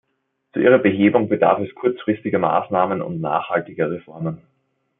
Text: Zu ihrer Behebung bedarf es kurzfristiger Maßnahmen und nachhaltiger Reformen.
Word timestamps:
Zu 0.53 0.61
ihrer 0.61 0.79
Behebung 0.79 1.29
bedarf 1.29 1.59
es 1.59 1.75
kurzfristiger 1.75 2.39
Maßnahmen 2.39 3.03
und 3.03 3.21
nachhaltiger 3.21 3.91
Reformen. 3.91 4.41